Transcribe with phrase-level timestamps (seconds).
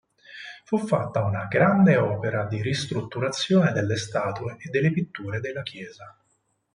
[0.65, 6.17] Fu fatta una grande opera di ristrutturazione delle statue e delle pitture della chiesa.